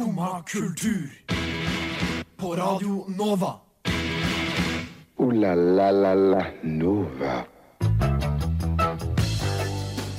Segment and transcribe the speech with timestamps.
[0.00, 1.10] Skumma kultur.
[2.36, 3.54] På Radio Nova.
[5.16, 7.44] O-la-la-la-la Nova.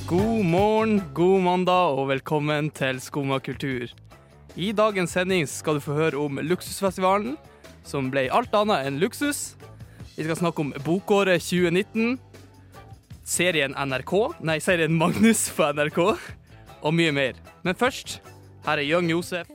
[0.06, 3.90] God morgen, god mandag og velkommen til Skumma kultur.
[4.54, 7.34] I dagens sending skal du få høre om Luksusfestivalen,
[7.82, 9.56] som ble alt annet enn luksus.
[10.14, 12.20] Vi skal snakke om bokåret 2019,
[13.24, 14.14] serien NRK,
[14.46, 15.98] nei, serien Magnus på NRK,
[16.86, 17.42] og mye mer.
[17.66, 18.20] Men først,
[18.62, 19.51] her er Young Josef.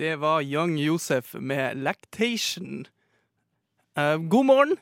[0.00, 2.86] Det var Young Josef med Lactation.
[3.98, 4.76] Eh, god morgen,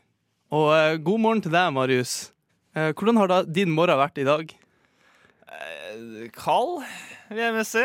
[0.55, 2.13] og eh, god morgen til deg, Marius.
[2.79, 4.53] Eh, hvordan har da din morgen vært i dag?
[6.37, 6.85] Kald,
[7.33, 7.83] vil jeg mest si.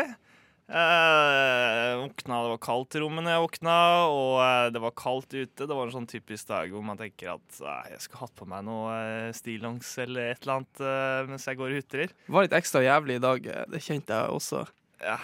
[0.64, 3.74] Eh, våkna, det var kaldt i rommet når jeg våkna,
[4.14, 5.66] og eh, det var kaldt ute.
[5.66, 8.46] Det var en sånn typisk dag hvor man tenker at eh, jeg skulle hatt på
[8.48, 12.14] meg noe eh, stillongs eller et eller annet eh, mens jeg går og hutrer.
[12.28, 13.50] Det var litt ekstra jævlig i dag.
[13.58, 14.62] eh, Det kjente jeg også.
[15.02, 15.18] Ja.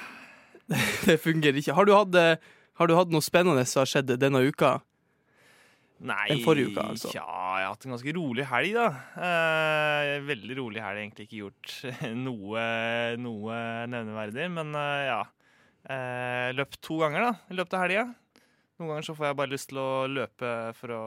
[1.08, 1.74] Det fungerer ikke.
[1.76, 4.78] Har du hatt, eh, har du hatt noe spennende som har skjedd denne uka?
[6.00, 7.10] Nei, Den forrige uka, altså.
[7.12, 7.26] Ja,
[7.60, 8.86] jeg har hatt en ganske rolig helg, da.
[9.20, 11.02] Eh, veldig rolig helg.
[11.02, 11.74] Egentlig ikke gjort
[12.26, 12.62] noe,
[13.20, 13.58] noe
[13.92, 15.20] nevneverdig, men eh, ja.
[15.90, 18.06] Eh, løpt to ganger da, i løpet av helga.
[18.80, 21.04] Noen ganger så får jeg bare lyst til å løpe for å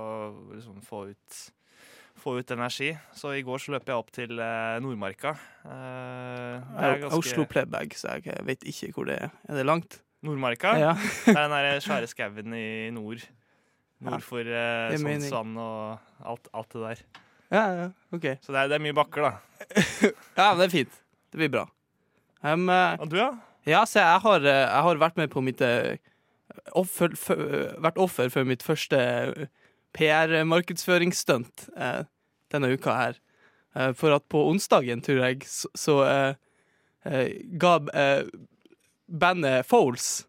[0.54, 1.40] liksom, få, ut,
[2.24, 2.94] få ut energi.
[3.16, 5.34] Så i går så løp jeg opp til eh, Nordmarka.
[5.68, 9.34] Eh, er Oslo Playbag, så jeg vet ikke hvor det er.
[9.50, 10.00] Er det langt?
[10.24, 10.76] Nordmarka?
[10.80, 10.94] Ja.
[11.26, 13.26] Det er den der svære skauen i nord.
[14.04, 14.96] Nord for eh.
[15.00, 17.02] Sognsvann og alt, alt det der.
[17.54, 18.30] Ja, ja, OK.
[18.42, 19.34] Så det er, det er mye bakker, da.
[20.40, 21.02] Ja, men det er fint.
[21.34, 21.66] Det blir bra.
[22.44, 23.30] Um, Og du, ja?
[23.68, 25.62] Ja, se, jeg har, jeg har vært med på mitt
[26.76, 27.44] offer, for,
[27.84, 29.00] Vært offer for mitt første
[29.94, 32.04] PR-markedsføringsstunt eh,
[32.54, 33.20] denne uka her.
[33.76, 36.36] Eh, for at på onsdagen, tror jeg, så, så eh,
[37.10, 37.78] eh, ga
[39.08, 40.26] bandet Foles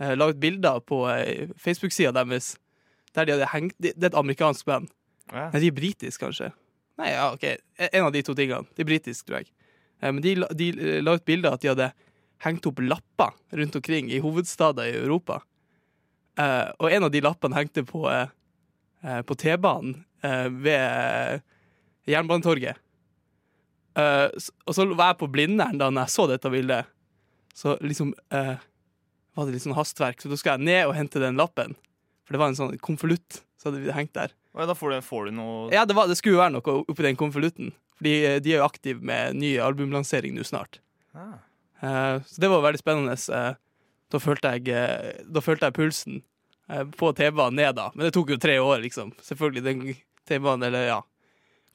[0.00, 2.56] eh, laget bilder på eh, Facebook-sida deres
[3.16, 4.90] der de hadde hengt Det er et amerikansk band.
[5.32, 5.46] ja.
[5.52, 6.50] Nei, de er britiske, kanskje.
[7.00, 7.44] Nei, ja, OK.
[7.92, 8.66] En av de to tingene.
[8.76, 9.48] De er britiske, tror jeg.
[10.02, 11.90] Eh, Men de, de la ut bilder at de hadde
[12.44, 15.40] hengt opp lapper rundt omkring i hovedstader i Europa.
[16.36, 18.04] Eh, og en av de lappene hengte på,
[19.00, 21.40] på T-banen eh, ved
[22.06, 22.78] Jernbanetorget.
[23.96, 24.28] Uh,
[24.68, 26.90] og så var jeg på Blindern da når jeg så dette bildet.
[27.56, 28.56] Så liksom uh,
[29.36, 31.76] var det litt sånn hastverk, så da skal jeg ned og hente den lappen.
[32.26, 34.34] For det var en sånn konvolutt som hadde hengt der.
[34.56, 36.78] Og da får du, får du noe Ja, det, var, det skulle jo være noe
[36.84, 37.72] oppi den konvolutten.
[37.96, 40.80] Fordi eh, de er jo aktive med ny albumlansering nå snart.
[41.16, 41.40] Ah.
[41.80, 43.16] Uh, så det var veldig spennende.
[44.12, 46.24] da, følte jeg, da følte jeg pulsen
[46.98, 47.90] på T-banen ned, da.
[47.94, 49.12] Men det tok jo tre år, liksom.
[49.22, 49.62] Selvfølgelig.
[49.62, 49.82] Den
[50.26, 51.02] T-banen, eller ja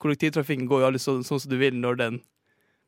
[0.02, 2.22] Kollektivtrafikken går jo aldri sånn, sånn som du vil når, den,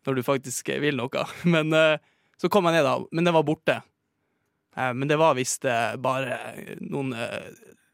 [0.08, 1.28] når du faktisk eh, vil noe.
[1.56, 1.98] Men eh,
[2.42, 2.98] så kom jeg ned, da.
[3.12, 3.82] Men den var borte.
[4.76, 5.68] Eh, men det var visst
[6.02, 6.40] bare
[6.82, 7.14] noen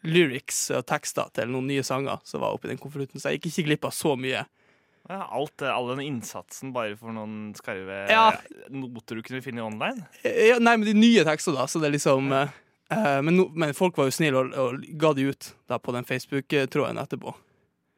[0.07, 3.49] lyrics og tekster til noen nye sanger som var oppi den konvolutten, så jeg gikk
[3.51, 4.45] ikke glipp av så mye.
[5.09, 8.31] Ja, alt, all den innsatsen bare for noen skarve Ja.
[8.69, 10.05] noter du kunne finne online?
[10.23, 11.65] Ja, nei, men de nye tekster, da.
[11.67, 12.43] Så det er liksom ja.
[12.93, 15.95] uh, men, no, men folk var jo snille og, og ga de ut da på
[15.95, 17.33] den Facebook-tråden etterpå.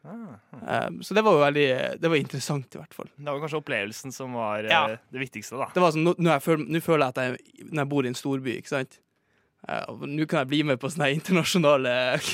[0.03, 0.39] Ah.
[0.57, 1.65] Eh, så det var jo veldig
[2.01, 3.09] Det var interessant, i hvert fall.
[3.17, 4.97] Det var kanskje opplevelsen som var eh, Ja.
[5.13, 5.67] det viktigste, da.
[5.75, 8.05] Det var sånn, Nå, nå, jeg føler, nå føler jeg at jeg, når jeg bor
[8.05, 8.99] i en storby, ikke sant
[9.69, 11.91] Eh, Nå kan jeg bli med på sånne internasjonale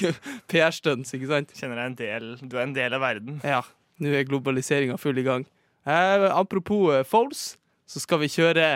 [0.50, 1.52] PR-stunts, ikke sant?
[1.60, 3.42] Kjenner deg en del Du er en del av verden.
[3.44, 3.60] Ja,
[4.00, 5.44] nå er globaliseringa full i gang.
[5.84, 7.58] Eh, apropos eh, Foles,
[7.88, 8.70] så skal vi kjøre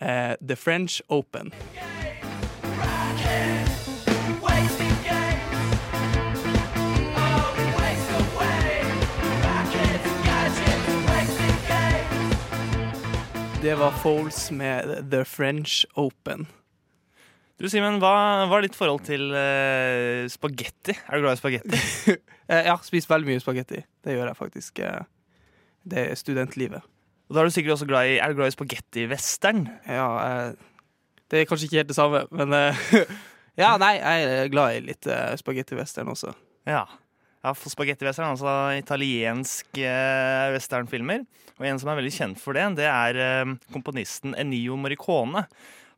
[0.00, 1.54] eh, The French Open.
[13.64, 16.42] Det var Foles med The French Open.
[17.56, 20.92] Du Simen, hva, hva er ditt forhold til uh, spagetti?
[20.92, 21.78] Er du glad i spagetti?
[22.10, 23.80] jeg ja, spist veldig mye spagetti.
[24.04, 24.82] Det gjør jeg faktisk.
[24.84, 25.06] Eh,
[25.88, 26.84] det er studentlivet.
[27.30, 29.64] Og da er du sikkert også glad i Er du glad i spagetti-western?
[29.88, 32.84] Ja, eh, det er kanskje ikke helt det samme, men eh,
[33.62, 36.34] Ja, nei, jeg er glad i litt eh, spagetti-western også.
[36.68, 36.84] Ja.
[37.40, 41.24] ja for spagetti-western, altså italiensk eh, westernfilmer.
[41.60, 45.44] Og en som er veldig kjent for det, det er eh, komponisten Ennio Morricone.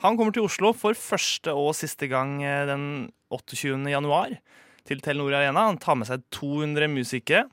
[0.04, 2.88] Han kommer til Oslo for første og siste gang eh, den
[3.32, 3.78] 28.
[3.88, 4.34] januar
[4.86, 5.68] til Telenor Arena.
[5.70, 7.46] Han tar med seg 200 musikere.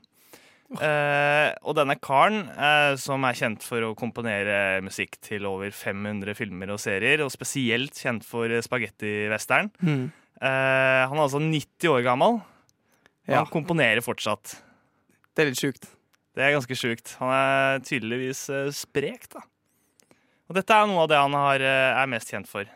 [0.74, 6.34] Eh, og denne karen, eh, som er kjent for å komponere musikk til over 500
[6.36, 10.12] filmer og serier, og spesielt kjent for spagettivesteren spagettivestern, Mm.
[10.42, 12.40] eh, han er altså 90 år gammel.
[12.40, 14.60] og Ja, Han komponerer fortsatt.
[15.36, 15.86] det er litt sjukt.
[16.34, 17.14] Det er ganske sjukt.
[17.20, 19.44] Han er tydeligvis eh, sprek, da.
[20.50, 22.68] Og dette er noe av det han eh, er mest kjent for.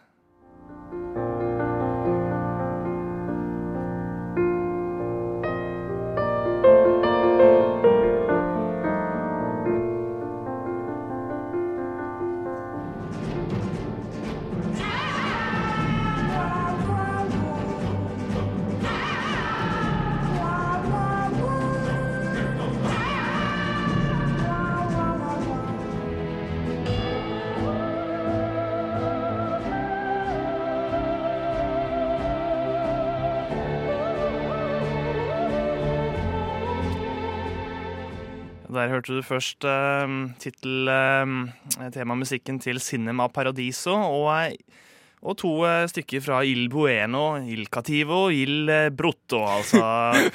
[38.98, 40.06] Hørte du først uh,
[40.42, 44.84] tittel uh, temamusikken til Cinema Paradiso, og, eh,
[45.22, 49.80] og to eh, stykker fra Il Bueno, Il Cativo, Il eh, Brutto, altså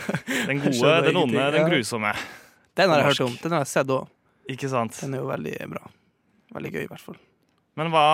[0.50, 1.51] den gode, den onde, ja.
[1.56, 2.15] den grusomme.
[2.75, 3.38] Den har jeg hørt om.
[3.44, 4.10] Den har jeg sett òg.
[4.50, 4.98] Ikke sant?
[5.04, 5.86] Den er jo veldig bra.
[6.57, 7.19] Veldig gøy, i hvert fall.
[7.80, 8.07] Men hva,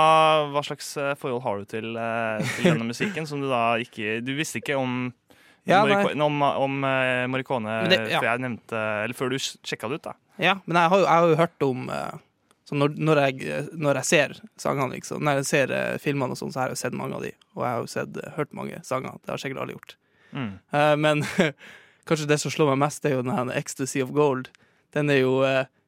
[0.53, 4.19] hva slags eh, forhold har du til, eh, til denne musikken, som du da ikke
[4.23, 5.09] Du visste ikke om
[5.69, 5.83] Ja.
[6.25, 6.79] Om, om
[7.31, 8.19] Morricone det- ja.
[8.19, 10.15] før jeg nevnte Eller før du sjekka det ut, da.
[10.39, 11.85] Ja, men jeg har jo, jeg har jo hørt om
[12.69, 16.37] så når, når, jeg, når jeg ser sangene, liksom, når jeg ser eh, filmene og
[16.37, 17.31] sånn, så har jeg jo sett mange av de.
[17.55, 19.15] Og jeg har jo sett, hørt mange sanger.
[19.25, 19.95] Det har sikkert alle gjort.
[20.37, 20.51] Mm.
[21.01, 21.23] Men
[22.09, 24.51] kanskje det som slår meg mest, er jo den 'Ecstasy of Gold'.
[24.93, 25.33] Den er jo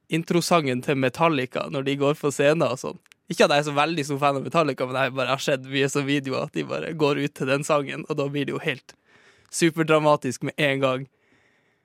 [0.09, 2.97] introsangen til Metallica når de går på scenen og sånn.
[3.31, 5.63] Ikke at jeg er så veldig stor fan av Metallica, men jeg bare har sett
[5.63, 8.55] mye sånne videoer at de bare går ut til den sangen, og da blir det
[8.57, 8.97] jo helt
[9.51, 11.07] superdramatisk med en gang.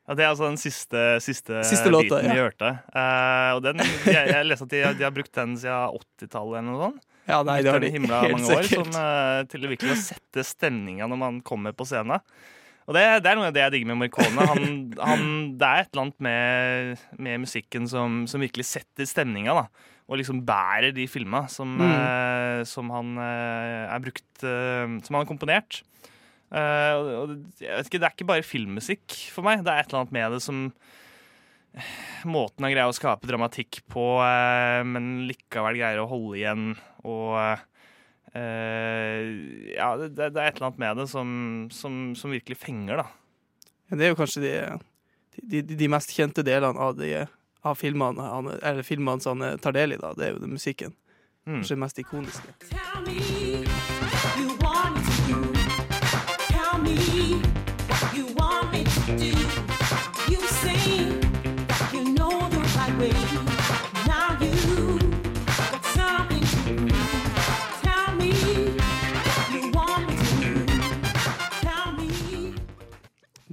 [0.06, 2.44] Ja, Det er altså den siste, siste, Siste låta, biten vi ja.
[2.46, 2.68] hørte.
[2.94, 6.68] Uh, og den, jeg, jeg leste at de, de har brukt den siden 80-tallet eller
[6.70, 7.06] noe sånt.
[7.26, 8.92] Ja, nei, det har de helt mange år sikkert.
[8.92, 12.22] som, uh, til å virkelig sette stemninga når man kommer på scenen.
[12.86, 14.44] Og det, det er noe av det jeg digger med Morricone.
[14.46, 15.24] Han, han,
[15.58, 19.56] det er et eller annet med, med musikken som, som virkelig setter stemninga.
[19.58, 19.64] da
[20.06, 21.90] Og liksom bærer de filma som, Mm.
[21.90, 25.80] uh, som han uh, brukt eh, Som han har komponert.
[26.54, 29.64] Eh, og, og, jeg vet ikke, Det er ikke bare filmmusikk for meg.
[29.66, 30.68] Det er et eller annet med det som
[32.24, 36.70] Måten han greier å skape dramatikk på, uh, men likevel greier å holde igjen
[37.04, 37.60] og uh,
[38.32, 41.28] Ja, det, det er et eller annet med det som,
[41.68, 43.06] som, som virkelig fenger, da.
[43.90, 44.54] Ja, Det er jo kanskje de,
[45.42, 47.12] de, de, mest kjente delene av, de,
[47.60, 50.00] av filmene, han, eller filmene som han tar del i.
[50.00, 50.96] da, Det er jo den musikken.
[51.44, 51.60] Mm.
[51.60, 52.56] Kanskje det mest ikoniske.
[52.72, 54.05] Tell me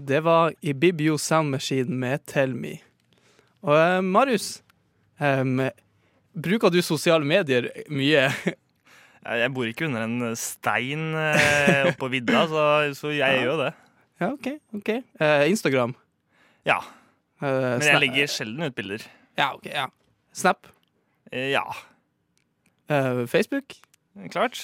[0.08, 2.78] Det var Ibibio Sound Machine med Tell Me.
[3.64, 4.62] Og eh, Marius,
[5.22, 5.62] em,
[6.36, 8.26] bruker du sosiale medier mye?
[9.24, 12.64] Jeg bor ikke under en stein eh, oppå vidda, så,
[12.98, 13.70] så jeg gjør jo det.
[14.20, 14.48] ja, OK.
[14.76, 14.90] ok.
[15.24, 15.94] Eh, Instagram?
[16.68, 16.82] Ja.
[17.40, 17.48] Eh,
[17.78, 19.06] Men jeg legger sjelden ut bilder.
[19.40, 19.86] Ja, ok, ja.
[20.36, 20.68] Snap?
[21.32, 21.64] Eh, Ja,
[22.92, 23.78] Eh, Facebook?
[24.30, 24.60] klart.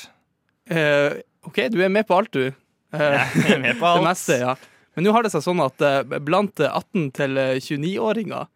[0.70, 2.50] Eh, OK, du er med på alt, du.
[2.92, 4.02] Eh, Jeg er med på alt.
[4.04, 4.58] Det meste, ja.
[5.00, 8.50] Men nå har det seg sånn at eh, blant eh, 18- til eh, 29-åringer,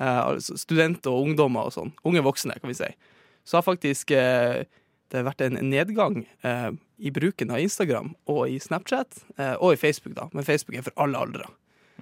[0.00, 2.88] eh, altså studenter og ungdommer og sånn, unge voksne, kan vi si,
[3.46, 6.26] så har faktisk det vært en nedgang
[6.98, 9.22] i bruken av Instagram og i Snapchat,
[9.56, 10.26] og i Facebook, da.
[10.34, 11.46] Men Facebook er for alle aldre.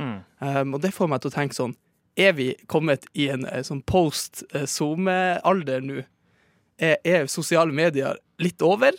[0.01, 0.17] Mm.
[0.41, 1.77] Um, og det får meg til å tenke sånn
[2.21, 6.03] Er vi kommet i en sånn post-SoMe-alder nå?
[6.77, 8.99] Er, er sosiale medier litt over?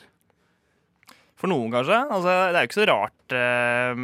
[1.38, 1.98] For noen, kanskje.
[2.10, 3.34] Altså, det er jo ikke så rart.
[3.38, 4.00] eh,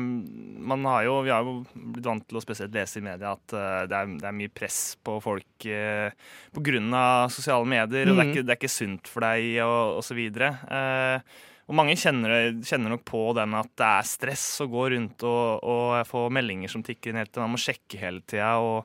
[0.69, 3.55] man har jo, vi har jo blitt vant til å spesielt lese i media at
[3.57, 6.11] eh, det, er, det er mye press på folk uh,
[6.53, 6.83] pga.
[7.33, 8.29] sosiale medier, og det er, Mhm.
[8.35, 10.21] ikke, det er ikke sunt for deg, og osv.
[11.63, 15.63] Og mange kjenner, kjenner nok på den at det er stress å gå rundt og,
[15.63, 17.45] og få meldinger som tikker inn hele tiden.
[17.47, 18.57] Man må sjekke hele tida.
[18.59, 18.83] Og,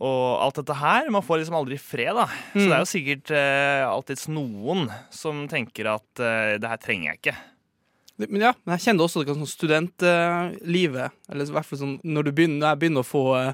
[0.00, 1.08] og alt dette her.
[1.10, 2.26] Man får liksom aldri fred, da.
[2.52, 2.68] Så Mm.
[2.68, 7.18] det er jo sikkert eh, alltids noen som tenker at eh, det her trenger jeg
[7.22, 7.36] ikke.
[8.18, 9.46] Det- Men ja, men jeg kjenner også det sånn
[10.08, 13.52] studentlivet, eller i hvert fall sånn når, du begynner, når jeg begynner å få eh,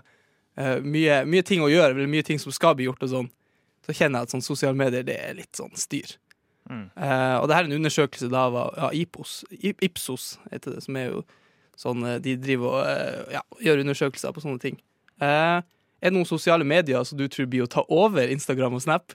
[0.57, 3.31] eh, mye, mye ting å gjøre, eller mye ting som skal bli gjort og sånn,
[3.85, 6.15] så kjenner jeg at sånn sosiale medier, det er litt sånn styr.
[6.71, 6.87] Mm.
[6.97, 10.97] Eh, og det her er en undersøkelse da av ja, Ipos, Ipsos heter det, som
[10.97, 11.25] er jo
[11.77, 14.79] sånn eh, De driver og eh, ja, gjør undersøkelser på sånne ting.
[15.21, 15.61] Eh,
[16.05, 19.15] Er det noen sosiale medier som du tror blir å ta over Instagram og Snap?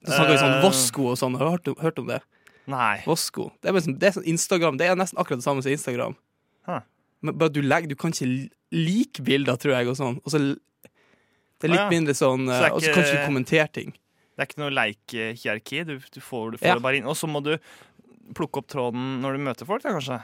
[0.00, 0.62] Du snakker jo sånn Eh.
[0.64, 1.36] Vosko og sånn.
[1.36, 2.22] Har du hørt, hørt om det?
[2.70, 3.02] Nei.
[3.04, 3.50] Vosko.
[3.60, 4.78] Det er, sånn, det er sånn Instagram.
[4.80, 6.16] Det er nesten akkurat det samme som Instagram.
[6.64, 6.80] Huh.
[7.20, 10.20] Men bare du legger Du kan ikke like bilder, tror jeg, og sånn.
[10.24, 10.40] Og så
[11.60, 11.92] det er litt ah, ja.
[11.92, 13.92] mindre sånn Så eh, Og så kan du ikke kommentere ting.
[14.32, 15.82] Det er ikke noe like-hierarki.
[15.84, 16.74] Du, du får, du får Ja.
[16.78, 17.08] det bare inn.
[17.10, 17.58] Og så må du
[18.32, 20.22] plukke opp tråden når du møter folk, da, kanskje.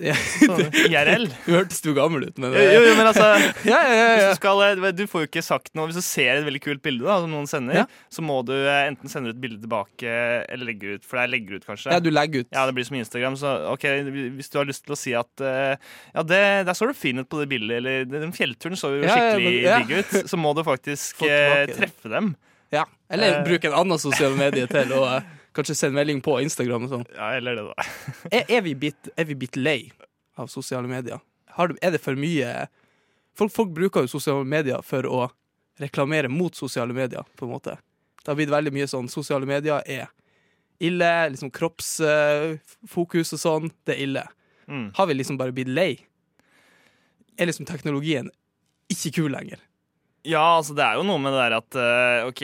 [0.00, 0.14] Ja.
[0.16, 1.26] Sånn IRL.
[1.46, 3.26] Du hørtes du gammel ut, men Jo, jo, jo, men altså
[3.70, 6.38] ja, ja, ja, du, skal, eh, du får jo ikke sagt noe Hvis du ser
[6.38, 9.40] et veldig kult bilde da, som noen sender, så må du eh, enten sende ut
[9.42, 10.12] bilde tilbake
[10.52, 11.06] eller legge ut.
[11.06, 11.92] For det er legger ut, kanskje.
[11.94, 12.50] ja, du legger ut.
[12.54, 13.36] Ja, det blir som Instagram.
[13.40, 13.88] Så ok,
[14.38, 15.74] hvis du har lyst til å si at eh,
[16.14, 19.04] Ja, det, der så du fin ut på det bildet, eller den fjellturen så jo
[19.04, 22.34] skikkelig digg ut, så må du faktisk eh, treffe dem.
[22.72, 22.86] Ja.
[23.12, 26.86] Eller uh, bruke en annen sosial medie til å eh, kanskje send melding på Instagram
[26.86, 27.04] og sånn.
[27.16, 27.86] Ja, eller det, da.
[28.38, 29.92] Er, er, vi bit, er vi bit, lei
[30.40, 31.20] av sosiale medier?
[31.56, 32.66] Har er det for mye
[33.36, 35.26] folk, folk bruker jo sosiale medier for å
[35.80, 37.76] reklamere mot sosiale medier, på en måte.
[38.22, 40.10] Det har blitt veldig mye sånn Sosiale medier er
[40.82, 41.10] ille.
[41.32, 43.72] Liksom kroppsfokus og sånn.
[43.86, 44.22] Det er ille.
[44.68, 44.92] Mm.
[44.94, 45.96] Har vi liksom bare blitt lei?
[47.36, 48.30] Er liksom teknologien
[48.92, 49.58] ikke kul lenger?
[50.28, 52.42] Ja, altså det er jo noe med det der at eh, OK,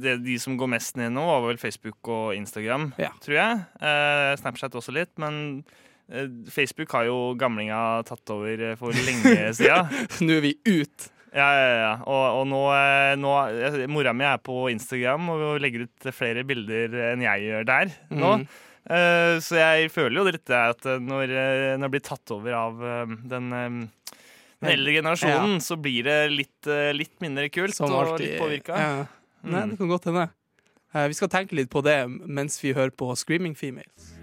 [0.00, 3.10] det, de som går mest ned nå, var vel Facebook og Instagram, Ja.
[3.24, 3.58] tror jeg.
[3.84, 5.60] Eh, Snapchat også litt, men
[6.08, 9.82] eh, Facebook har jo gamlinga tatt over eh, for lenge sida.
[10.24, 11.10] Nå er vi ut.
[11.36, 11.90] Ja, ja, ja.
[12.08, 13.34] Og, og nå, eh, nå
[13.92, 18.32] Mora mi er på Instagram og legger ut flere bilder enn jeg gjør der nå.
[18.40, 18.48] Mm.
[18.88, 21.36] Eh, så jeg føler jo litt det at når,
[21.76, 22.80] når jeg blir tatt over av
[23.28, 23.52] den,
[24.60, 28.76] den eldre generasjonen, så blir det litt, eh, litt mindre kult Som og litt påvirka.
[28.78, 29.06] Ja.
[29.44, 29.70] Nei, Mm.
[29.70, 30.30] det kan godt hende.
[30.94, 34.17] Eh, vi skal tenke litt på det mens vi hører på Screaming Females.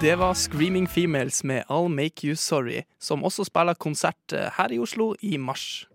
[0.00, 4.72] Det var Screaming Females med I'll Make You Sorry, som også spiller konsert eh, her
[4.72, 5.88] i Oslo i mars.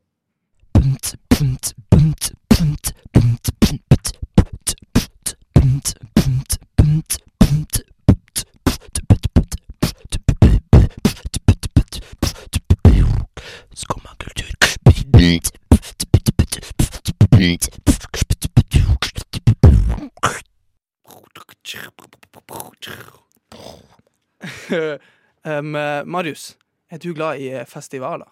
[25.49, 25.73] um,
[26.09, 26.53] Marius,
[26.93, 28.29] er du glad i eh, festivaler?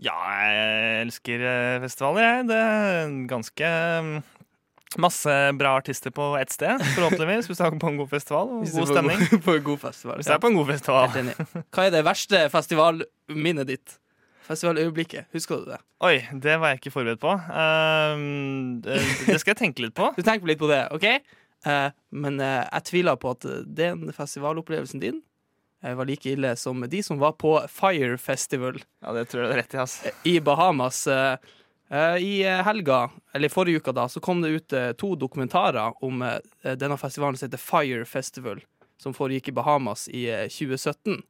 [0.00, 2.44] Ja, jeg elsker eh, festivaler, jeg.
[2.50, 3.70] Det er ganske
[5.00, 8.64] masse bra artister på ett sted, forhåpentligvis, hvis du er på en god festival og
[8.64, 9.24] god på stemning.
[9.46, 10.18] på en god festival.
[10.18, 11.32] Hvis du er på en god festival.
[11.70, 13.96] Hva er det verste festivalminnet ditt?
[14.50, 15.78] Festivaløyeblikket, husker du det?
[16.02, 17.36] Oi, det var jeg ikke forberedt på.
[17.36, 20.10] Uh, det, skal jeg tenke litt på.
[20.18, 21.06] Du tenker litt på det, OK?
[21.68, 25.20] Uh, men uh, jeg tviler på at den festivalopplevelsen din
[25.82, 29.54] var like ille som de som var på Fire Festival Ja, det tror jeg det
[29.56, 29.78] er rett i.
[29.78, 29.94] ass.
[30.24, 31.06] i Bahamas.
[31.06, 31.36] eh,
[31.90, 35.92] eh, I eh, helga, eller forrige uka, da, så kom det ut eh, to dokumentarer
[36.04, 36.38] om eh,
[36.76, 38.60] denne festivalen som heter Fire Festival,
[39.00, 41.22] som foregikk i Bahamas i eh, 2017.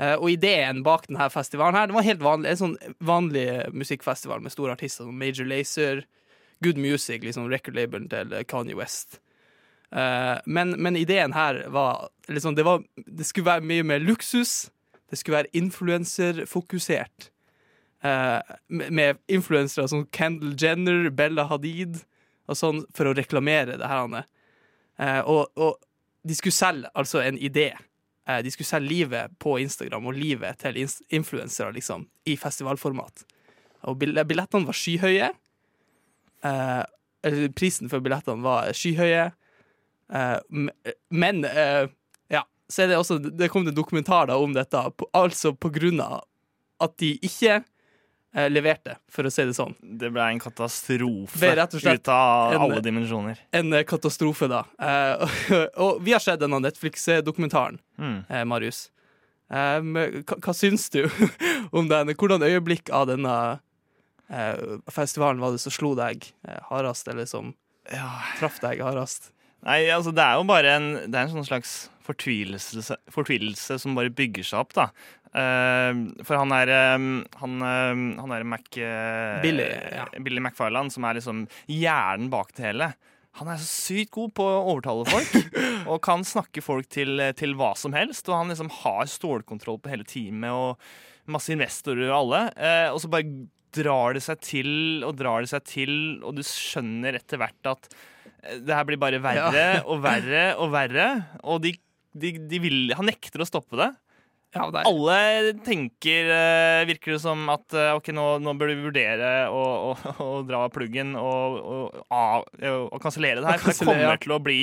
[0.00, 3.66] Eh, og ideen bak denne festivalen her, det var helt vanlig, en sånn vanlig eh,
[3.72, 6.04] musikkfestival med store artister som Major Lazer,
[6.62, 9.18] Good Music, liksom record-labelen til eh, Kanye West.
[9.92, 14.70] Eh, men, men ideen her var liksom, det, var det skulle være mye mer luksus.
[15.10, 17.28] Det skulle være influenserfokusert.
[18.02, 22.00] Eh, med influensere som Kendall Jenner, Bella Hadid
[22.50, 24.24] og sånn, for å reklamere det her.
[24.98, 25.76] Eh, og, og
[26.26, 27.72] de skulle selge altså en idé.
[28.22, 30.76] De skulle selge livet på Instagram og livet til
[31.10, 33.24] influensere liksom, i festivalformat.
[33.90, 35.32] Og billettene var skyhøye.
[36.46, 36.82] Eh,
[37.58, 39.32] prisen for billettene var skyhøye.
[40.12, 40.38] Eh,
[41.10, 41.86] men eh,
[42.32, 44.76] ja, så er det også Det kom det dokumentar da om dette,
[45.16, 46.22] altså på grunn av
[46.82, 47.60] at de ikke
[48.34, 49.74] eh, leverte, for å si det sånn.
[49.80, 53.38] Det ble en katastrofe og ut av en- alle dimensjoner.
[53.52, 54.64] En eh, katastrofe, da.
[54.82, 55.36] Eh,
[55.84, 58.24] og vi har sett denne Netflix-dokumentaren, Mm.
[58.28, 58.90] eh, Marius.
[59.52, 61.04] Eh, hva, hva syns du
[61.72, 62.08] om den?
[62.16, 63.60] Hvordan øyeblikk av denne
[64.32, 67.54] eh, festivalen var det som slo deg eh, hardest, eller som
[67.92, 68.08] Ja.
[68.38, 69.30] traff deg hardest?
[69.62, 73.94] Nei, altså det er jo bare en, det er en sånn slags fortvilelse, fortvilelse som
[73.98, 74.88] bare bygger seg opp, da.
[75.32, 78.66] Uh, for han er um, Han, um, han er Mac...
[78.76, 80.04] uh, Billy, ja.
[80.20, 82.90] Billy McFarland, som er liksom hjernen bak det hele.
[83.40, 85.56] han er så sykt god på å overtale folk.
[85.90, 88.28] og kan snakke folk til, til hva som helst.
[88.28, 92.44] Og han liksom har stålkontroll på hele teamet og masse investorer og alle.
[92.58, 94.72] Uh, og så bare drar det seg til
[95.06, 97.88] og drar det seg til, og du skjønner etter hvert at
[98.42, 101.08] det her blir bare verre og verre og verre.
[101.46, 101.76] Og de,
[102.12, 103.92] de, de vil, han nekter å stoppe det.
[104.52, 108.82] Ja, det Alle tenker, eh, virker det som, at eh, ok, nå, nå bør vi
[108.84, 113.62] vurdere å, å, å dra pluggen og, og, og kansellere det her.
[113.62, 114.60] For det kommer til å bli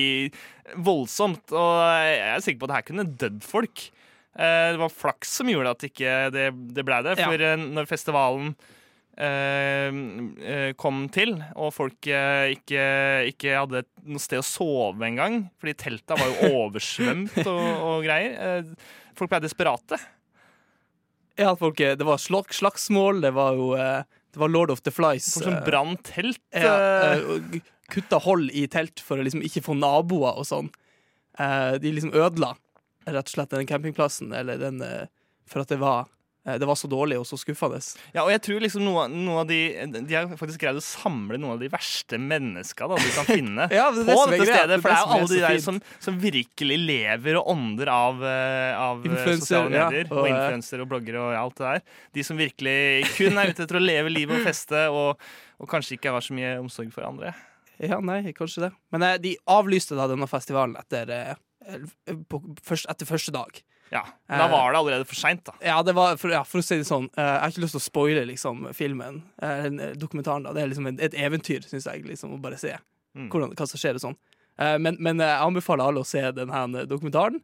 [0.85, 1.55] voldsomt.
[1.57, 1.71] Og
[2.05, 3.87] jeg er sikker på at det her kunne dødd folk.
[4.37, 7.17] Eh, Det var flaks som gjorde at ikke det, det ble det.
[7.23, 7.55] For ja.
[7.57, 8.78] når festivalen eh, eh,
[10.79, 12.83] kom til, og folk eh, ikke,
[13.33, 18.37] ikke hadde noe sted å sove engang, fordi telta var jo oversvømt og, og greier.
[18.63, 19.97] eh, Folk ble desperate.
[21.39, 24.81] ja, folk, eh, det var slag, slagsmål, det var jo eh, Det var Lord of
[24.85, 25.27] the Flies.
[25.33, 26.39] Folk som eh, brant telt.
[26.55, 26.73] Ja,
[27.11, 27.23] eh,
[27.57, 27.59] eh,
[27.89, 30.67] kutta hold i telt for å liksom ikke få naboer og sånn.
[31.39, 32.53] Eh, de liksom ødela
[33.09, 35.07] rett og slett den campingplassen, eller den eh,
[35.49, 36.18] For at det var, eh,
[36.57, 37.79] det var så dårlig og så skuffende.
[38.15, 39.59] Ja, og jeg tror liksom noe, noe av de
[40.07, 43.67] De har faktisk greid å samle noen av de verste menneska da, de kan finne
[43.73, 44.69] Ja, det det på dette stedet.
[44.71, 48.23] Det For det er jo alle de der som, som virkelig lever og ånder av,
[48.25, 51.85] eh, av sosiale Influencer, ja, og, Og eh, influensere og bloggere og alt det der.
[52.17, 52.79] De som virkelig
[53.17, 55.29] kun er ute etter å leve livet og feste, og,
[55.59, 57.35] og kanskje ikke har så mye omsorg for andre.
[57.79, 58.71] Ja, nei, kanskje det.
[58.93, 61.35] Men eh, de avlyste da denne festivalen etter, eh,
[62.65, 63.61] først, etter første dag.
[63.91, 65.53] Ja, men Da Eh, var det allerede for seint, da.
[65.65, 67.73] Ja, det var, for, ja, for å si det sånn, eh, jeg har ikke lyst
[67.77, 70.43] til å spoile liksom, filmen, eh, dokumentaren.
[70.43, 72.75] da Det er liksom et, eventyr, syns jeg, liksom, å bare se
[73.17, 73.29] Mm.
[73.31, 74.15] hvordan, hva som skjer og sånn.
[74.79, 77.41] Men, men jeg anbefaler alle å se denne dokumentaren.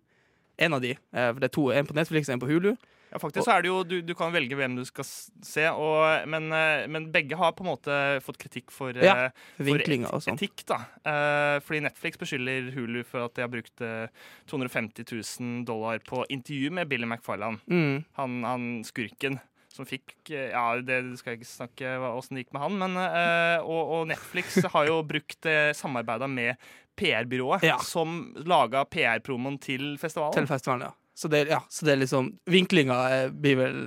[0.59, 0.93] En av de.
[1.11, 2.77] for det er to, En på Netflix og en på Hulu.
[3.15, 6.27] Ja, faktisk så er det jo, du, du kan velge hvem du skal se, og,
[6.27, 7.95] men, eh, men begge har på en måte
[8.25, 10.35] fått kritikk for, eh, Ja, for et- og sånn.
[10.35, 10.65] etikk.
[10.67, 10.81] da.
[11.07, 14.07] Eh, fordi Netflix beskylder Hulu for at de har brukt eh,
[14.51, 15.07] 250
[15.39, 18.03] 000 dollar på intervju med Billy McFarland, Mm.
[18.19, 19.39] han, han skurken.
[19.75, 22.95] Som fikk eh, Ja, det skal jeg ikke snakke åssen det gikk med han, men
[22.99, 26.55] eh, og, og Netflix har jo brukt uh, samarbeida med
[26.97, 27.77] PR-byrået Ja.
[27.83, 30.33] som laga PR-promoen til festivalen.
[30.33, 30.93] Til festivalen, ja.
[31.15, 33.77] Så det, ja, så det er liksom Vinklinga eh, blir vel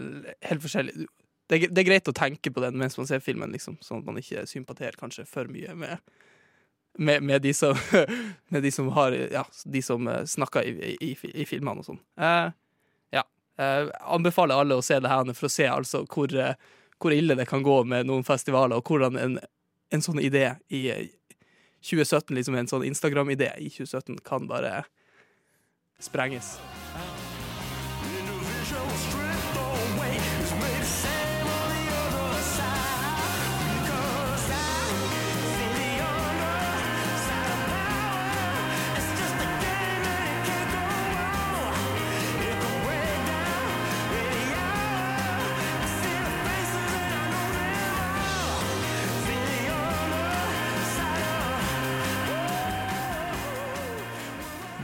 [0.49, 1.07] helt forskjellig.
[1.49, 4.09] Det det er greit å tenke på den mens man ser filmen, liksom, sånn at
[4.09, 5.99] man ikke sympaterer kanskje for mye med
[6.99, 7.77] med, med, de som,
[8.49, 12.01] med de som har Ja, de som eh, snakker i, i, i filmene og sånn.
[12.19, 12.49] Eh,
[13.15, 13.23] ja.
[13.59, 16.33] Eh, anbefaler alle å se det her for å se altså hvor,
[16.99, 19.39] hvor ille det kan gå med noen festivaler, og hvordan en,
[19.95, 20.89] en sånn idé i
[21.85, 24.83] 2017, liksom en sånn Instagram-idé i 2017, kan bare
[26.03, 26.57] sprenges.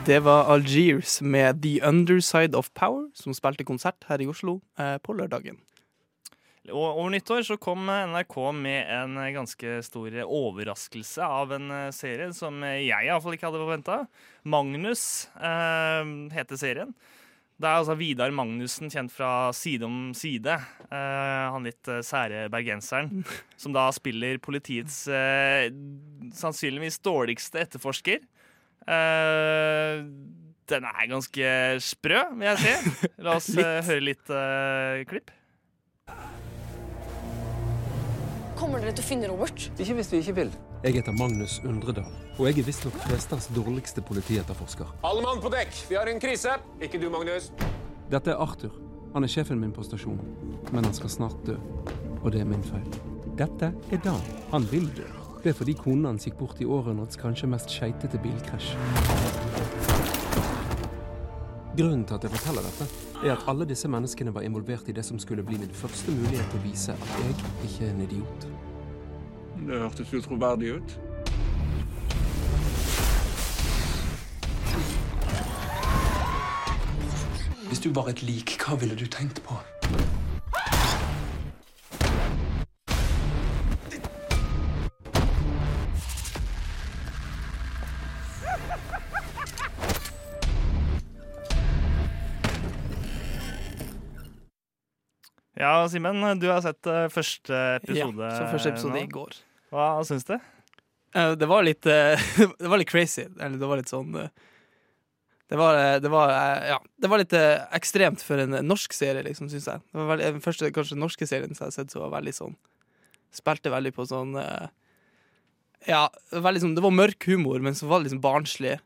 [0.05, 4.99] Det var Algiers med The Underside of Power, som spilte konsert her i Oslo eh,
[5.01, 5.57] på lørdagen.
[6.69, 12.29] Og over nyttår så kom NRK med en ganske stor overraskelse av en eh, serie
[12.37, 13.99] som jeg iallfall ikke hadde forventa.
[14.45, 15.07] Magnus
[15.41, 16.93] eh, heter serien.
[17.55, 20.59] Det er altså Vidar Magnussen, kjent fra Side om side.
[20.91, 23.23] Eh, han litt eh, sære bergenseren.
[23.57, 25.71] Som da spiller politiets eh,
[26.35, 28.21] sannsynligvis dårligste etterforsker.
[28.85, 30.05] Eh,
[30.69, 31.49] den er ganske
[31.85, 33.09] sprø, vil jeg si.
[33.25, 35.33] La oss eh, høre litt uh, klipp.
[38.55, 39.67] Kommer dere til å finne Robert?
[39.77, 40.55] Ikke hvis vi ikke vil.
[40.85, 44.95] Jeg heter Magnus Undredal, og jeg er visstnok Festers dårligste politietterforsker.
[45.05, 46.57] Alle mann på dekk, vi har en krise.
[46.85, 47.51] Ikke du, Magnus.
[48.13, 48.73] Dette er Arthur.
[49.15, 50.33] Han er sjefen min på stasjonen,
[50.73, 51.59] men han skal snart dø.
[52.23, 52.89] Og det er min feil.
[53.39, 54.33] Dette er Dan.
[54.53, 55.24] Han vil dø.
[55.45, 58.71] Det er fordi konen hans gikk bort i århundrets kanskje mest skeitete bilkrasj.
[61.77, 62.87] Grunnen til at jeg forteller dette,
[63.27, 66.49] er at alle disse menneskene var involvert i det som skulle bli min første mulighet
[66.49, 68.49] til å vise at jeg ikke er en idiot.
[69.69, 70.97] Det hørtes jo troverdig ut.
[77.69, 79.61] Hvis du var et lik, hva ville du tenkt på?
[95.93, 98.25] Simen, du har sett eh, første episode.
[98.25, 99.03] Ja, så første episode nå.
[99.05, 99.37] i går.
[99.75, 100.35] Hva syns du?
[101.15, 102.21] Eh, Det var litt eh,
[102.63, 103.27] Det var litt crazy.
[103.39, 106.33] Eller det var litt sånn Det var, det var
[106.69, 109.85] Ja, det var litt ekstremt for en norsk serie, liksom, syns jeg.
[109.91, 112.35] Det var veldig, den første kanskje norske serien som jeg har sett, så var veldig
[112.37, 112.57] sånn
[113.35, 114.37] Spilte veldig på sånn
[115.91, 118.79] Ja, veldig sånn Det var mørk humor, men så var det liksom barnslig.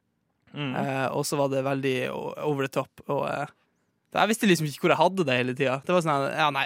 [0.54, 0.74] Mm.
[0.74, 3.02] Eh, og så var det veldig over the top.
[3.08, 3.50] Og eh,
[4.16, 5.78] jeg visste liksom ikke hvor jeg hadde det hele tida.
[5.84, 6.64] Det var sånn, ja, nei,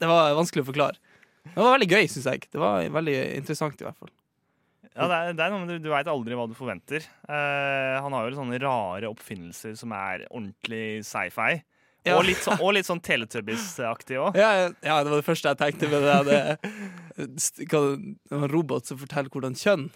[0.00, 1.00] det var vanskelig å forklare.
[1.44, 2.46] Det var veldig gøy, syns jeg.
[2.52, 4.12] Det var veldig interessant, i hvert fall.
[4.94, 7.04] Ja, det er, det er noe det, Du veit aldri hva du forventer.
[7.26, 11.58] Uh, han har jo sånne rare oppfinnelser som er ordentlig sci-fi.
[12.04, 12.18] Ja.
[12.18, 14.36] Og, litt og litt sånn Teletubbies-aktig òg.
[14.36, 16.16] Ja, ja, det var det første jeg tenkte med det.
[17.56, 17.78] det,
[18.34, 19.86] en robot som forteller hvordan kjønn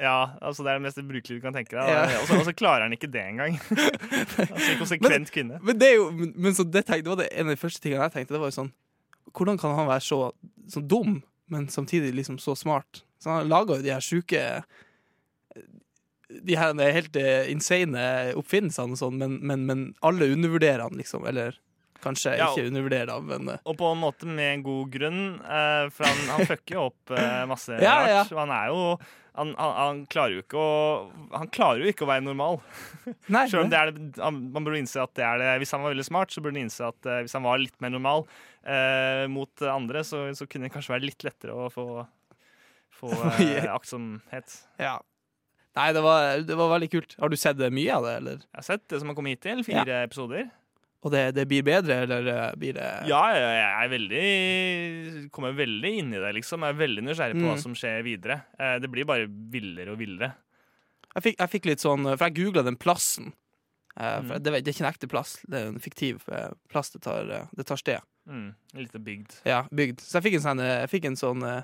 [0.00, 1.90] Ja, altså Det er det mest ubrukelige du kan tenke deg.
[1.92, 2.22] Ja.
[2.22, 3.58] Og så- klarer han ikke det engang.
[4.48, 5.60] altså, en konsekvent kvinne.
[5.60, 7.84] Men det jo Men, men så det, tenkte, det var det en av de første
[7.84, 8.32] tingene jeg tenkte.
[8.32, 8.72] Det var jo sånn
[9.36, 10.18] Hvordan kan han være så,
[10.68, 11.20] så dum,
[11.52, 13.02] men samtidig liksom så smart?
[13.22, 14.42] Så han laga jo de her sjuke
[16.46, 18.02] De her helt eh, insane
[18.38, 21.24] oppfinnelsene og sånn, men, men, men alle undervurderer han, liksom.
[21.26, 21.56] Eller
[22.04, 25.86] kanskje Ja, ikke undervurderer han, men eh, Og på en måte med god grunn, eh,
[25.94, 27.14] for han, han fucker jo opp
[27.50, 28.12] masse Ja, rart.
[28.12, 28.38] ja.
[28.42, 28.82] Han er jo
[29.38, 30.70] han, han, han klarer jo ikke å
[31.36, 32.60] Han klarer jo ikke å være normal.
[33.34, 35.74] Nei, Selv om det er det, han, man burde innse at det er det Hvis
[35.76, 37.94] han var veldig smart, så burde han innse at eh, hvis han var litt mer
[37.94, 38.26] normal
[38.62, 41.86] eh, mot andre, så, så kunne det kanskje være litt lettere å få,
[43.00, 43.12] få
[43.46, 44.58] eh, aktsomhet.
[44.82, 44.98] Ja.
[45.78, 47.14] Nei, det var, det var veldig kult.
[47.22, 48.40] Har du sett mye av det, eller?
[48.42, 49.62] Jeg har sett det som har kommet hittil.
[49.66, 50.48] Fire episoder.
[51.06, 55.92] Og det, det blir bedre, eller eh, blir det Ja, jeg er veldig Kommer veldig
[56.00, 56.64] inn i det, liksom.
[56.66, 57.62] Jeg er veldig nysgjerrig på hva Mm.
[57.62, 58.40] som skjer videre.
[58.58, 60.32] Eh, Det blir bare villere og villere.
[61.14, 63.32] Jeg fikk, jeg fikk litt sånn For jeg googla den plassen.
[63.98, 64.28] Eh, Mm.
[64.42, 67.30] det, det er ikke en ekte plass, det er en fiktiv eh, plass det tar,
[67.30, 68.00] eh, det tar sted.
[68.28, 68.54] Mm.
[68.74, 69.40] En liten bygd.
[69.46, 70.00] Ja, bygd.
[70.00, 71.62] Så jeg fikk en sånn, eh, fikk en sånn eh,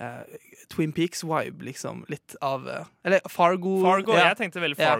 [0.00, 0.38] eh,
[0.70, 2.04] Twin Peaks-vibe, liksom.
[2.08, 3.80] Litt av eh, Eller Fargo.
[3.82, 4.12] Fargo.
[4.14, 4.28] ja.
[4.32, 4.94] Jeg tenkte veldig Ja.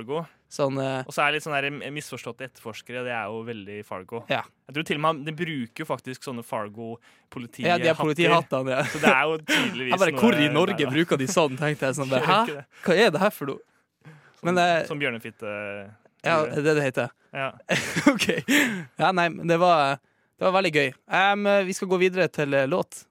[0.52, 3.02] Sånn uh, Og så er det litt sånn misforståtte etterforskere.
[3.06, 4.22] Det er jo veldig Fargo.
[4.30, 4.44] Ja.
[4.68, 7.72] Jeg tror til og med De bruker jo faktisk sånne Fargo-politihatter.
[7.72, 8.84] Ja, de er politihattene, ja.
[8.92, 11.58] Så det er jo tydeligvis bare, Hvor i Norge der, bruker de sånn?
[11.58, 12.66] tenkte jeg sånn bare, Hæ?
[12.86, 14.14] Hva er det her for noe?
[14.46, 15.50] Men uh, Som bjørnefitte.
[16.26, 17.12] Ja, det er det det heter.
[17.34, 17.50] Ja.
[18.14, 18.30] OK.
[18.98, 19.98] Ja, nei, men det var,
[20.38, 20.88] det var veldig gøy.
[21.10, 23.02] Um, vi skal gå videre til låt.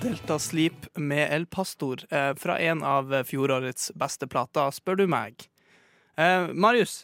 [0.00, 5.44] Delta Sleep med El Pastor eh, fra en av fjorårets beste plater, spør du meg.
[6.16, 7.02] Eh, Marius,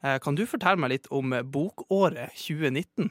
[0.00, 3.10] eh, kan du fortelle meg litt om bokåret 2019?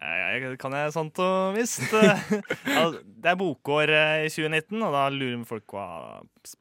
[0.00, 1.82] Ja, kan jeg sant og visst.
[1.92, 5.82] ja, det er bokår eh, i 2019, og da lurer folk på,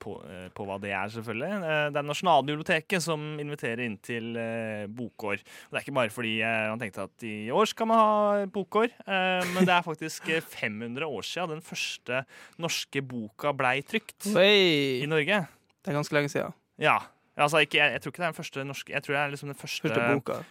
[0.04, 1.52] på, eh, på hva det er, selvfølgelig.
[1.64, 5.40] Eh, Det er Nasjonalbiblioteket som inviterer inn til eh, bokår.
[5.40, 8.46] Og det er ikke bare fordi eh, man tenkte at i år skal man ha
[8.52, 12.26] bokår, eh, men det er faktisk eh, 500 år siden den første
[12.60, 15.46] norske boka blei trykt Oi, i Norge.
[15.80, 16.52] det er ganske lenge siden.
[16.84, 17.00] Ja.
[17.40, 19.30] Altså, ikke, jeg, jeg tror ikke det er den første norske Jeg tror det er
[19.32, 20.42] liksom den første, Første boka.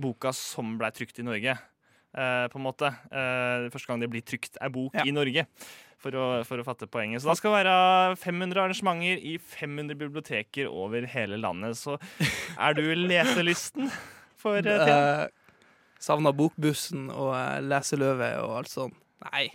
[0.00, 1.58] boka som blei trykt i Norge.
[2.18, 2.90] Eh, på en måte.
[3.12, 5.06] Uh, første gang det blir trykt ei bok Ja.
[5.06, 5.46] i Norge.
[5.98, 7.24] For å, for å fatte poenget.
[7.24, 11.74] Så da skal det være 500 arrangementer i 500 biblioteker over hele landet.
[11.80, 11.96] Så
[12.54, 13.90] er du leselysten
[14.38, 14.92] for uh?
[14.94, 15.24] Eh,
[15.98, 17.34] Savna bokbussen og
[17.66, 18.94] leseløve og alt sånt.
[19.26, 19.48] Nei.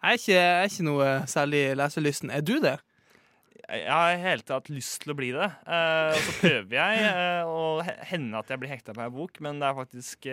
[0.00, 2.32] Jeg er ikke, jeg er ikke noe særlig leselysten.
[2.34, 2.74] Er du det?
[3.70, 5.46] Jeg har hele tatt lyst til å bli det.
[5.70, 7.60] Og så prøver jeg å
[8.10, 10.26] hende at jeg blir hekta på ei bok, men det er faktisk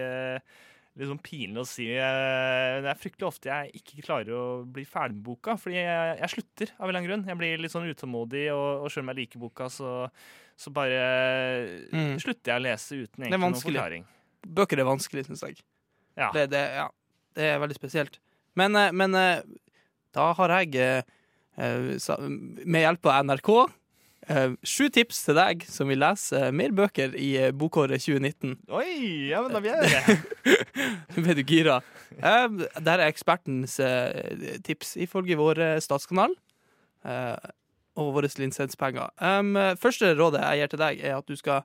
[0.97, 1.85] litt sånn pinlig å si.
[1.93, 6.17] eh, det er fryktelig ofte jeg ikke klarer å bli ferdig med boka, fordi jeg,
[6.23, 7.25] jeg slutter av en eller annen grunn.
[7.29, 9.91] Jeg blir litt sånn utålmodig, og, og selv om jeg liker boka, så,
[10.57, 11.01] så bare
[11.93, 12.15] Mm.
[12.21, 14.05] slutter jeg å lese uten egentlig noen forklaring.
[14.47, 15.61] Bøker er vanskelig, syns jeg.
[16.17, 16.31] Ja.
[16.33, 16.87] Det, det, ja,
[17.37, 18.19] det er veldig spesielt.
[18.57, 19.41] Men, eh, men eh,
[20.17, 21.03] da har jeg,
[21.57, 23.49] med hjelp av NRK,
[24.67, 28.57] sju tips til deg som vil lese eh, mer bøker i eh, bokåret 2019.
[28.75, 30.57] Oi, ja, men da blir jeg det.
[31.23, 31.77] Ble du gira?
[32.17, 32.47] Eh,
[32.83, 36.35] Der er ekspertens eh, tips ifølge vår eh, statskanal.
[37.07, 37.53] eh,
[37.97, 39.07] og våre lisenspenger.
[39.17, 41.63] Um, første rådet jeg gir til deg, er at du skal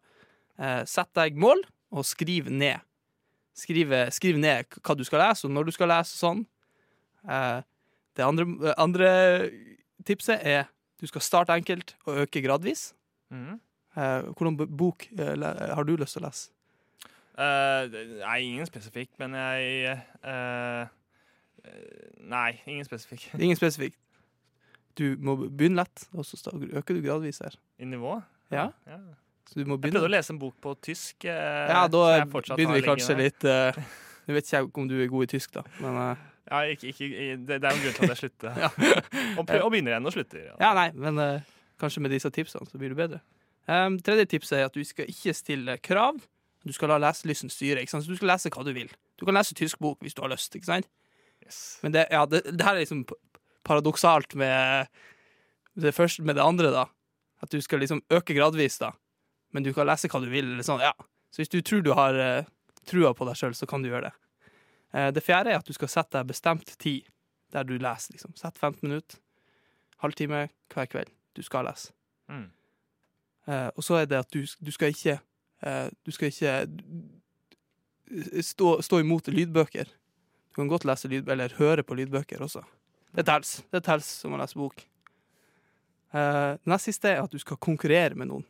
[0.56, 1.60] eh, sette deg mål
[1.92, 2.80] og skrive ned.
[3.52, 6.40] Skrive, skriv ned hva du skal lese, og når du skal lese og sånn.
[7.28, 7.58] Eh,
[8.16, 8.46] det andre,
[8.80, 9.10] andre
[10.08, 10.70] tipset er
[11.02, 12.92] du skal starte enkelt og øke gradvis.
[13.34, 13.58] Mm.
[13.96, 15.34] Eh, hvordan bok eh,
[15.74, 16.52] har du lyst til å lese?
[17.32, 17.88] Uh,
[18.20, 19.94] nei, ingen spesifikk, men jeg
[20.28, 20.90] eh,
[22.28, 23.24] Nei, ingen spesifikk.
[23.44, 23.96] Ingen spesifikk.
[24.98, 27.56] Du må begynne lett, og så øker du gradvis her.
[27.80, 28.18] I nivå?
[28.52, 28.68] Ja.
[28.86, 28.98] Ja.
[29.48, 31.24] Så du må Jeg prøvde å lese en bok på tysk.
[31.24, 31.32] Uh,
[31.72, 33.24] Ja, da begynner vi kanskje liggende.
[33.24, 33.82] litt uh,
[34.28, 35.98] Jeg vet ikke om du er god i tysk, da, men
[36.52, 37.08] Ja, ikke, ikke,
[37.48, 38.56] det, det er jo en grunn til at jeg slutter.
[38.62, 38.68] Ja.
[39.38, 40.42] og, og begynner igjen og slutter.
[40.50, 40.56] Ja.
[40.60, 43.22] Ja, nei, men uh, kanskje med disse tipsene så blir det bedre.
[43.70, 46.20] Um, tredje tipset er at du skal ikke stille krav.
[46.66, 47.84] Du skal la leselysten styre.
[47.88, 48.90] Så du skal lese hva du vil.
[49.18, 50.54] Du kan lese tysk bok hvis du har lyst.
[50.54, 50.90] ikke sant?
[51.42, 51.78] Yes.
[51.82, 53.06] Men det, ja, det, det her er liksom
[53.66, 54.90] paradoksalt med
[55.78, 56.84] det første med det andre, da.
[57.42, 58.92] At du skal liksom øke gradvis, da.
[59.52, 60.52] Men du kan lese hva du vil.
[60.52, 60.92] Eller sånn, ja.
[61.32, 62.50] Så hvis du tror du har uh,
[62.88, 64.16] trua på deg sjøl, så kan du gjøre det.
[64.94, 67.08] Eh, det fjerde er at du skal sette deg bestemt tid
[67.52, 68.12] der du leser.
[68.12, 68.34] liksom.
[68.36, 69.18] Sett 15 minutter,
[70.04, 71.10] halvtime hver kveld.
[71.36, 71.92] Du skal lese.
[72.28, 72.50] Mm.
[73.48, 75.16] Uh, og så er det at du, du skal ikke
[75.66, 76.68] uh, Du skal ikke
[78.42, 79.84] stå, stå imot lydbøker.
[79.84, 82.62] Du kan godt lese lyd, eller høre på lydbøker også.
[83.16, 83.62] Det tels.
[83.72, 84.84] Det tels som å lese bok.
[86.12, 88.46] Uh, det nest siste er at du skal konkurrere med noen.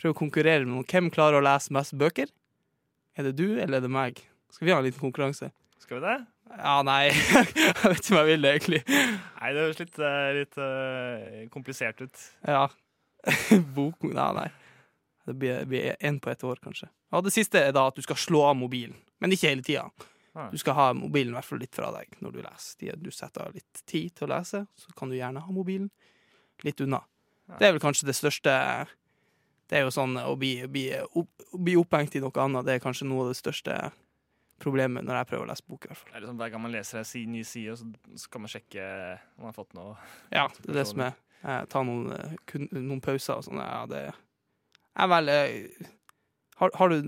[0.00, 0.88] Prøv å konkurrere med noen.
[0.88, 2.32] Hvem klarer å lese mest bøker?
[3.16, 4.24] Er det du, eller er det meg?
[4.52, 5.50] Skal vi ha en liten konkurranse?
[5.82, 6.16] Skal vi det?
[6.58, 7.08] Ja, nei.
[7.10, 8.80] jeg vet ikke om jeg vil det, egentlig.
[8.86, 12.26] Nei, det høres litt, eh, litt uh, komplisert ut.
[12.46, 12.66] Ja.
[13.76, 14.04] Bok...
[14.06, 14.48] Nei, nei.
[15.26, 16.90] Det blir, én på ett år, kanskje.
[17.14, 18.96] Og det siste er da at du skal slå av mobilen.
[19.22, 19.86] Men ikke hele tida.
[20.50, 22.96] Du skal ha mobilen i hvert fall litt fra deg når du leser.
[22.98, 25.90] Du setter av litt tid til å lese, så kan du gjerne ha mobilen
[26.66, 27.02] litt unna.
[27.58, 28.52] Det er vel kanskje det største
[29.68, 33.26] Det er jo sånn å bli, bli opphengt i noe annet, det er kanskje noe
[33.26, 33.76] av det største
[34.62, 36.14] problemet når jeg prøver å lese bok, i hvert fall.
[36.22, 37.88] Liksom Hver gang man leser en si- ny side, så,
[38.22, 38.86] så kan man sjekke
[39.36, 39.96] om man har fått noe.
[40.32, 41.16] Ja, det er det som er.
[41.42, 43.58] Eh, ta noen, eh, kun, noen pauser og sånn.
[43.58, 44.04] Ja, det
[45.02, 45.88] er vel eh,
[46.62, 46.98] har, har du,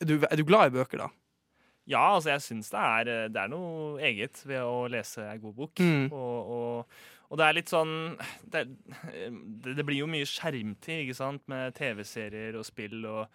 [0.00, 1.10] er du Er du glad i bøker, da?
[1.84, 2.80] Ja, altså jeg syns det,
[3.12, 5.82] eh, det er noe eget ved å lese ei god bok.
[5.84, 6.06] Mm.
[6.16, 7.92] Og, og, og det er litt sånn
[8.48, 9.34] det, er-
[9.66, 13.26] det, det blir jo mye skjermtid, ikke sant, med TV-serier og spill og,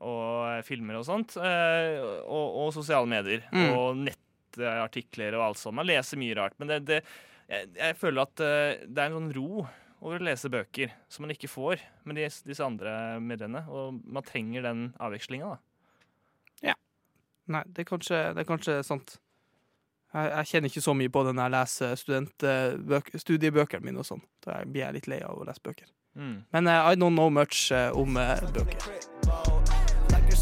[0.00, 1.36] og filmer og sånt.
[1.36, 3.44] eh, Og, og sosiale medier.
[3.52, 3.68] Mm.
[3.72, 5.78] Og nettartikler og alt sånt.
[5.80, 6.56] Man leser mye rart.
[6.58, 7.02] Men det, det,
[7.48, 9.66] jeg, jeg føler at eh, det er en sånn ro
[9.98, 13.64] over å lese bøker som man ikke får med disse, disse andre mediene.
[13.66, 15.62] Og man trenger den avvekslinga, da.
[17.48, 19.14] Nei, det er kanskje, det er kanskje sant.
[20.12, 24.20] Jeg, jeg kjenner ikke så mye på det når jeg leser studiebøkene mine og sånn.
[24.44, 25.88] Da blir jeg litt lei av å lese bøker.
[26.12, 26.34] Mm.
[26.52, 29.17] Men uh, I don't know much uh, om uh, bøker.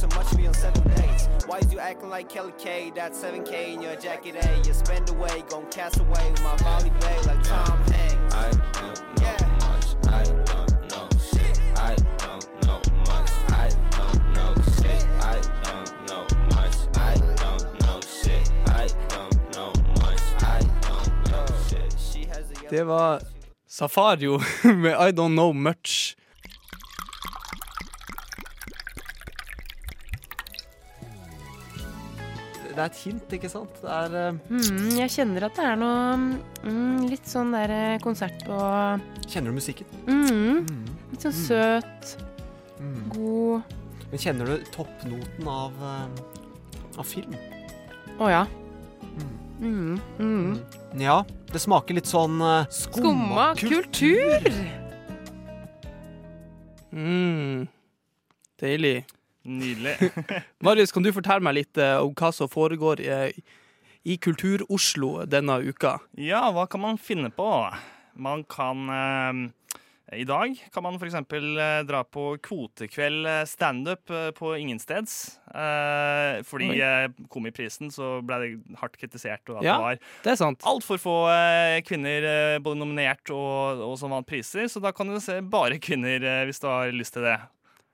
[0.02, 1.28] Like there's so much to on seven days.
[1.46, 2.92] Why is you acting like Kelly K?
[2.94, 4.56] That's 7K in your jacket, A.
[4.66, 8.34] You spend away, gon' cast away with my volley bay like Tom Hanks.
[8.34, 9.86] I don't know much.
[10.08, 11.60] I don't know shit.
[11.76, 13.30] I don't know much.
[13.48, 15.06] I don't know shit.
[15.20, 16.76] I don't know much.
[16.96, 18.52] I don't know shit.
[18.66, 20.22] I don't know much.
[20.42, 21.96] I don't know shit.
[21.98, 23.22] She has a Det var
[23.68, 26.16] Safario med I don't know much.
[32.76, 33.78] Det er et hint, ikke sant?
[33.80, 36.16] Det er eh, Mm, jeg kjenner at det er noe
[36.66, 38.58] mm, litt sånn der eh, konsert på
[39.26, 39.88] Kjenner du musikken?
[40.04, 40.66] mm,
[41.14, 42.16] Litt sånn søt,
[42.76, 43.06] Mm.
[43.08, 43.62] god
[44.10, 47.32] Men kjenner du toppnoten av, eh, av film?
[48.20, 48.42] Å ja.
[49.56, 50.58] Mm, mm.
[51.00, 54.44] Ja, det smaker litt sånn uh, Skumma kultur!
[56.92, 57.66] Mm.
[58.60, 59.04] Deilig.
[59.46, 59.96] Nydelig.
[60.66, 63.30] Marius, kan du fortelle meg litt eh, om hva som foregår eh,
[64.06, 65.96] i Kultur-Oslo denne uka?
[66.18, 67.46] Ja, hva kan man finne på?
[68.18, 69.40] Man kan eh,
[70.18, 71.16] I dag kan man f.eks.
[71.86, 75.16] Dra på kvotekveld standup på Ingensteds.
[75.50, 79.98] Eh, fordi kom eh, Komiprisen så ble det hardt kritisert, og at Ja, det var
[80.26, 80.62] det er sant.
[80.66, 84.66] altfor få eh, kvinner både nominert og, og som vant priser.
[84.70, 87.36] Så da kan du se bare kvinner eh, hvis du har lyst til det.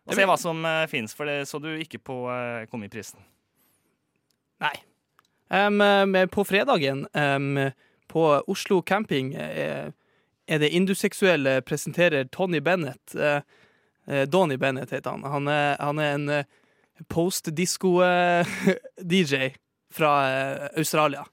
[0.07, 3.21] Og se hva som uh, fins, for det så du ikke på uh, Komiprisen.
[4.63, 4.75] Nei.
[5.53, 7.59] Um, eh, på fredagen um,
[8.09, 9.93] på Oslo camping uh,
[10.49, 13.15] er det Induseksuelle presenterer Tony Bennett.
[13.15, 13.41] Uh,
[14.07, 15.25] eh, Donny Bennett heter han.
[15.25, 16.45] Han er, han er en eh,
[17.09, 19.55] post-disco-DJ
[19.97, 21.25] fra eh, Australia.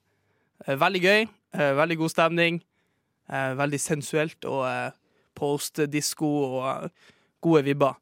[0.65, 2.63] Eh, veldig gøy, eh, veldig god stemning.
[3.29, 4.91] eh, veldig sensuelt og eh,
[5.38, 6.89] post-disco og eh,
[7.41, 7.93] gode vibber.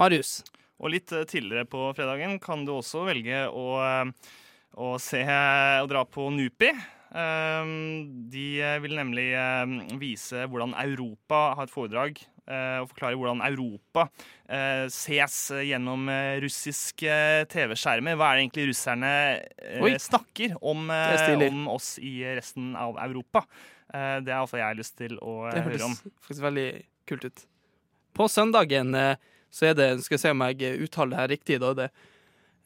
[0.00, 0.42] Marius?
[0.82, 4.32] Og litt eh, tidligere på fredagen kan du også velge å, eh,
[4.76, 6.68] å se og dra på Nupi.
[7.16, 13.16] Ehm, De eh, vil nemlig eh, vise hvordan Europa har et foredrag eh, og forklare
[13.16, 14.08] hvordan Europa
[14.50, 17.16] eh, ses gjennom eh, russiske
[17.54, 18.18] TV-skjermer.
[18.20, 19.94] Hva er det egentlig russerne eh, Oi.
[20.02, 23.46] snakker om, er eh, om oss i resten av Europa?
[23.94, 25.96] Eh, Det har iallfall jeg lyst til å eh, høre om.
[25.96, 26.68] Det høres faktisk veldig
[27.08, 27.46] kult ut.
[28.16, 31.58] På søndagen eh, så er det Skal jeg se om jeg uttaler det her riktig,
[31.62, 31.70] da.
[31.78, 31.88] Det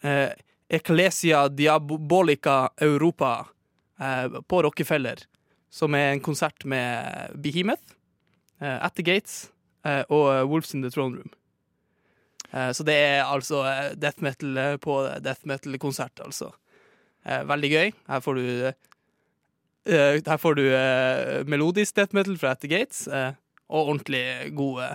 [0.03, 0.33] eh,
[0.71, 3.33] Ecclesia Diabolica Europa
[4.01, 5.23] eh, på Rockefeller.
[5.71, 7.95] Som er en konsert med Behemoth,
[8.61, 9.53] eh, At the Gates
[9.87, 11.31] eh, og Wolves in the Throne Room.
[12.51, 16.51] Eh, så det er altså eh, death metal på death metal-konsert, altså.
[17.23, 17.91] Veldig gøy.
[18.09, 18.73] Her får du
[19.91, 20.65] her får du
[21.51, 23.03] melodisk death metal fra At The Gates,
[23.69, 24.23] og ordentlig
[24.57, 24.95] k-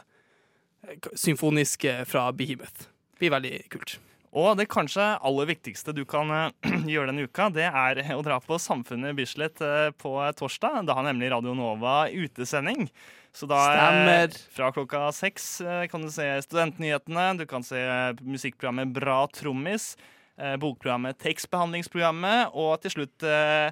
[1.17, 2.89] symfoniske fra Behemoth.
[3.15, 3.97] Det Blir veldig kult.
[4.35, 8.41] Og det kanskje aller viktigste du kan eh, gjøre denne uka, det er å dra
[8.43, 10.81] på Samfunnet Bislett eh, på torsdag.
[10.89, 12.89] Da har nemlig Radio Nova utesending.
[13.35, 14.35] Så da eh, Stemmer.
[14.57, 19.93] fra klokka seks eh, kan du se Studentnyhetene, du kan se eh, musikkprogrammet Bra trommis,
[20.35, 23.71] eh, bokprogrammet Tekstbehandlingsprogrammet, og til slutt eh,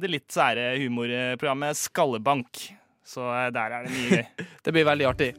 [0.00, 2.68] det litt sære humorprogrammet Skallebank.
[3.04, 4.44] Så eh, der er det mye gøy.
[4.64, 5.32] Det blir veldig artig.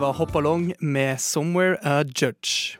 [0.00, 2.78] Across the Along med 'Somewhere a Judge'.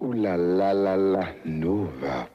[0.00, 2.26] Uh, la la la la Nova.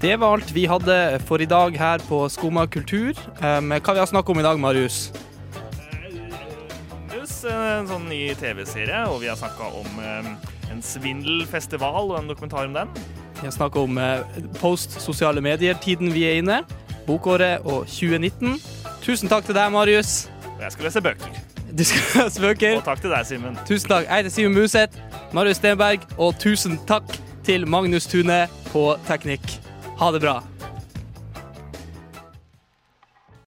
[0.00, 3.12] Det var alt vi hadde for i dag her på Skumma kultur.
[3.42, 5.12] Um, hva vi har snakket om i dag, Marius?
[7.08, 10.30] Pluss en sånn ny TV-serie, og vi har snakka om eh,
[10.70, 12.88] en svindelfestival og en dokumentar om den.
[13.40, 14.20] Vi har snakket om eh,
[14.60, 16.62] post sosiale medier-tiden vi er inne,
[17.06, 18.60] bokåret og 2019.
[19.02, 20.28] Tusen takk til deg, Marius.
[20.58, 21.38] Og jeg skal lese bøker.
[21.78, 22.76] Du skal lese bøker.
[22.80, 23.58] Og takk til deg, Simen.
[23.68, 24.06] Tusen takk.
[24.08, 24.98] Jeg heter Simen Museth,
[25.36, 28.42] Marius Stenberg, og tusen takk til Magnus Tune
[28.72, 29.58] på teknikk.
[30.02, 30.40] Ha det bra.